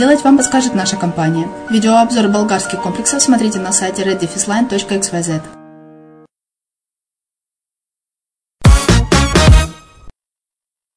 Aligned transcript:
вам 0.00 0.38
подскажет 0.38 0.74
наша 0.74 0.96
компания. 0.96 1.46
Видеообзор 1.68 2.28
болгарских 2.28 2.82
комплексов 2.82 3.22
смотрите 3.22 3.58
на 3.58 3.70
сайте 3.70 4.02
reddefisline.xyz. 4.02 5.42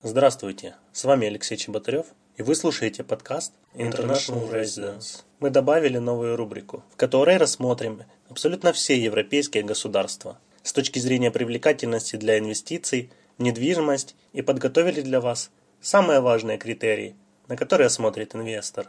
Здравствуйте, 0.02 0.76
с 0.94 1.04
вами 1.04 1.28
Алексей 1.28 1.58
Чеботарев, 1.58 2.06
и 2.38 2.44
вы 2.44 2.56
слушаете 2.56 3.04
подкаст 3.04 3.52
International 3.74 4.50
Residence. 4.50 5.24
Мы 5.42 5.50
добавили 5.50 5.98
новую 5.98 6.38
рубрику, 6.38 6.84
в 6.94 6.96
которой 6.96 7.36
рассмотрим 7.36 8.04
абсолютно 8.30 8.72
все 8.72 8.98
европейские 8.98 9.64
государства 9.64 10.40
с 10.62 10.72
точки 10.72 11.00
зрения 11.00 11.30
привлекательности 11.30 12.16
для 12.16 12.40
инвестиций, 12.40 13.12
недвижимость 13.38 14.16
и 14.32 14.42
подготовили 14.42 15.02
для 15.02 15.20
вас 15.20 15.52
самые 15.82 16.22
важные 16.22 16.58
критерии, 16.58 17.16
на 17.48 17.56
которые 17.56 17.90
смотрит 17.90 18.36
инвестор. 18.36 18.88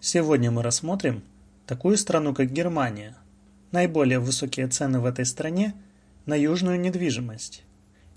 Сегодня 0.00 0.50
мы 0.50 0.62
рассмотрим 0.62 1.22
такую 1.66 1.96
страну, 1.96 2.34
как 2.34 2.50
Германия. 2.50 3.16
Наиболее 3.72 4.18
высокие 4.18 4.68
цены 4.68 5.00
в 5.00 5.04
этой 5.04 5.26
стране 5.26 5.74
на 6.24 6.34
южную 6.34 6.80
недвижимость, 6.80 7.64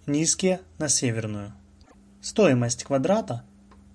низкие 0.05 0.61
на 0.77 0.87
северную. 0.87 1.53
Стоимость 2.21 2.83
квадрата 2.83 3.43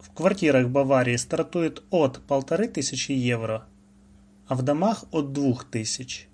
в 0.00 0.12
квартирах 0.12 0.68
Баварии 0.68 1.16
стартует 1.16 1.82
от 1.90 2.18
1500 2.28 3.10
евро, 3.10 3.64
а 4.48 4.54
в 4.54 4.62
домах 4.62 5.04
от 5.12 5.32
2000. 5.32 6.28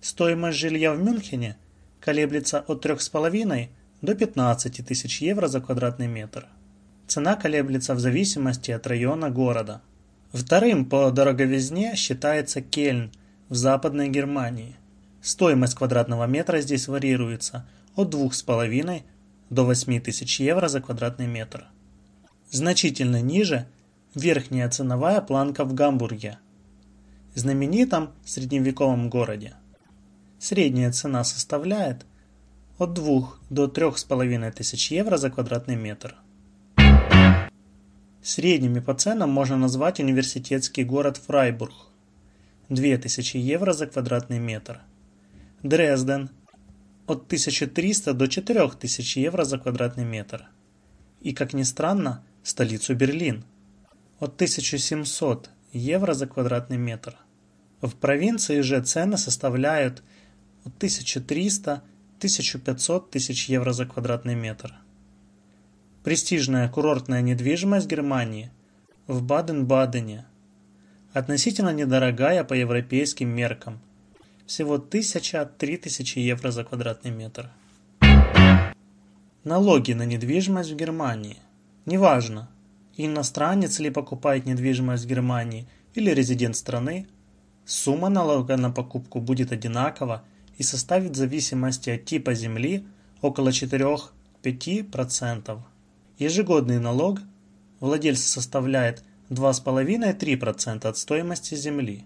Стоимость 0.00 0.58
жилья 0.58 0.92
в 0.92 1.02
Мюнхене 1.02 1.56
колеблется 2.00 2.60
от 2.60 2.84
3,5 2.84 3.68
до 4.02 4.14
15 4.14 4.86
тысяч 4.86 5.20
евро 5.20 5.46
за 5.46 5.60
квадратный 5.60 6.08
метр. 6.08 6.48
Цена 7.10 7.34
колеблется 7.34 7.96
в 7.96 7.98
зависимости 7.98 8.70
от 8.70 8.86
района 8.86 9.30
города. 9.30 9.80
Вторым 10.32 10.84
по 10.84 11.10
дороговизне 11.10 11.96
считается 11.96 12.60
Кельн 12.60 13.10
в 13.48 13.56
Западной 13.56 14.08
Германии. 14.08 14.76
Стоимость 15.20 15.74
квадратного 15.74 16.28
метра 16.28 16.60
здесь 16.60 16.86
варьируется 16.86 17.68
от 17.96 18.14
2,5 18.14 19.02
до 19.50 19.64
8 19.64 20.00
тысяч 20.00 20.38
евро 20.38 20.68
за 20.68 20.80
квадратный 20.80 21.26
метр. 21.26 21.66
Значительно 22.52 23.20
ниже 23.20 23.66
верхняя 24.14 24.70
ценовая 24.70 25.20
планка 25.20 25.64
в 25.64 25.74
Гамбурге, 25.74 26.38
знаменитом 27.34 28.10
средневековом 28.24 29.10
городе. 29.10 29.54
Средняя 30.38 30.92
цена 30.92 31.24
составляет 31.24 32.06
от 32.78 32.94
2 32.94 33.32
до 33.50 33.64
3,5 33.66 34.52
тысяч 34.52 34.92
евро 34.92 35.16
за 35.16 35.28
квадратный 35.28 35.74
метр. 35.74 36.14
Средними 38.22 38.80
по 38.80 38.94
ценам 38.94 39.30
можно 39.30 39.56
назвать 39.56 40.00
университетский 40.00 40.84
город 40.84 41.16
Фрайбург– 41.16 41.72
2000 42.68 43.38
евро 43.38 43.72
за 43.72 43.86
квадратный 43.86 44.38
метр. 44.38 44.80
Дрезден– 45.62 46.30
от 47.06 47.26
1300 47.26 48.12
до 48.12 48.26
4000 48.28 49.18
евро 49.18 49.44
за 49.44 49.58
квадратный 49.58 50.04
метр. 50.04 50.48
И, 51.20 51.32
как 51.32 51.54
ни 51.54 51.62
странно, 51.62 52.24
столицу 52.42 52.94
Берлин– 52.94 53.44
от 54.18 54.34
1700 54.34 55.50
евро 55.72 56.12
за 56.12 56.26
квадратный 56.26 56.78
метр. 56.78 57.16
В 57.80 57.94
провинции 57.94 58.60
же 58.60 58.82
цены 58.82 59.16
составляют 59.16 60.02
от 60.64 60.76
1300 60.76 61.82
1500 62.20 63.10
тысяч 63.10 63.48
евро 63.48 63.72
за 63.72 63.86
квадратный 63.86 64.34
метр. 64.34 64.74
Престижная 66.02 66.66
курортная 66.70 67.20
недвижимость 67.20 67.86
Германии 67.86 68.50
в 69.06 69.22
Баден-Бадене. 69.22 70.24
Относительно 71.12 71.74
недорогая 71.74 72.42
по 72.42 72.54
европейским 72.54 73.28
меркам. 73.28 73.80
Всего 74.46 74.78
1000-3000 74.78 76.20
евро 76.20 76.52
за 76.52 76.64
квадратный 76.64 77.10
метр. 77.10 77.50
Налоги 79.44 79.92
на 79.92 80.06
недвижимость 80.06 80.70
в 80.70 80.76
Германии. 80.76 81.36
Неважно, 81.84 82.48
иностранец 82.96 83.78
ли 83.78 83.90
покупает 83.90 84.46
недвижимость 84.46 85.04
в 85.04 85.08
Германии 85.08 85.68
или 85.92 86.10
резидент 86.12 86.56
страны, 86.56 87.08
сумма 87.66 88.08
налога 88.08 88.56
на 88.56 88.70
покупку 88.70 89.20
будет 89.20 89.52
одинакова 89.52 90.24
и 90.56 90.62
составит 90.62 91.10
в 91.10 91.16
зависимости 91.16 91.90
от 91.90 92.06
типа 92.06 92.32
земли 92.32 92.86
около 93.20 93.50
4-5%. 93.50 95.60
Ежегодный 96.20 96.78
налог 96.78 97.20
владельца 97.80 98.28
составляет 98.28 99.02
2,5-3% 99.30 100.86
от 100.86 100.98
стоимости 100.98 101.54
земли. 101.54 102.04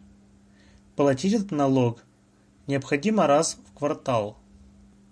Платить 0.95 1.35
этот 1.35 1.51
налог 1.51 2.05
необходимо 2.69 3.27
раз 3.27 3.59
в 3.69 3.77
квартал. 3.77 4.39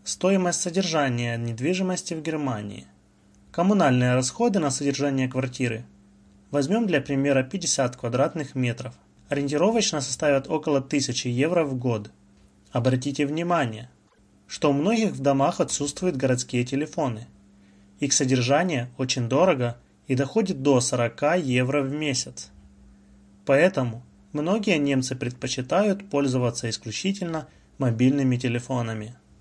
Стоимость 0.04 0.60
содержания 0.60 1.36
недвижимости 1.36 2.14
в 2.14 2.22
Германии. 2.22 2.86
Коммунальные 3.50 4.14
расходы 4.14 4.60
на 4.60 4.70
содержание 4.70 5.26
квартиры. 5.26 5.84
Возьмем 6.52 6.86
для 6.86 7.00
примера 7.00 7.42
50 7.42 7.96
квадратных 7.96 8.54
метров. 8.54 8.94
Ориентировочно 9.28 10.00
составят 10.00 10.48
около 10.48 10.78
1000 10.78 11.28
евро 11.28 11.64
в 11.64 11.76
год. 11.76 12.12
Обратите 12.70 13.26
внимание, 13.26 13.90
что 14.46 14.70
у 14.70 14.72
многих 14.72 15.10
в 15.10 15.20
домах 15.20 15.58
отсутствуют 15.58 16.14
городские 16.16 16.64
телефоны. 16.64 17.26
Их 18.02 18.12
содержание 18.12 18.90
очень 18.98 19.28
дорого 19.28 19.76
и 20.08 20.16
доходит 20.16 20.60
до 20.60 20.80
40 20.80 21.38
евро 21.38 21.82
в 21.82 21.92
месяц. 21.92 22.50
Поэтому 23.46 24.02
многие 24.32 24.76
немцы 24.78 25.14
предпочитают 25.14 26.10
пользоваться 26.10 26.68
исключительно 26.68 27.46
мобильными 27.78 28.36
телефонами. 28.36 29.14